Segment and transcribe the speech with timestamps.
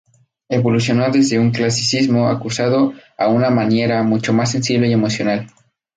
[0.49, 5.45] Evolucionó desde un clasicismo acusado a una maniera mucho más sensible y emocional.